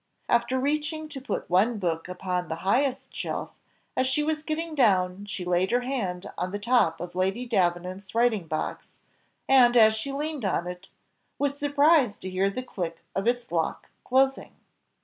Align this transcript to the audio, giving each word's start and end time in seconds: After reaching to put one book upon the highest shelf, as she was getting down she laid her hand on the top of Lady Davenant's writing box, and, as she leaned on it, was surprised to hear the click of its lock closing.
After 0.27 0.59
reaching 0.59 1.07
to 1.09 1.21
put 1.21 1.47
one 1.47 1.77
book 1.77 2.07
upon 2.07 2.47
the 2.47 2.55
highest 2.65 3.15
shelf, 3.15 3.51
as 3.95 4.07
she 4.07 4.23
was 4.23 4.41
getting 4.41 4.73
down 4.73 5.25
she 5.27 5.45
laid 5.45 5.69
her 5.69 5.81
hand 5.81 6.25
on 6.39 6.51
the 6.51 6.57
top 6.57 6.99
of 6.99 7.13
Lady 7.13 7.45
Davenant's 7.45 8.15
writing 8.15 8.47
box, 8.47 8.95
and, 9.47 9.77
as 9.77 9.93
she 9.93 10.11
leaned 10.11 10.43
on 10.43 10.65
it, 10.65 10.87
was 11.37 11.55
surprised 11.55 12.19
to 12.21 12.31
hear 12.31 12.49
the 12.49 12.63
click 12.63 13.03
of 13.15 13.27
its 13.27 13.51
lock 13.51 13.89
closing. 14.03 14.55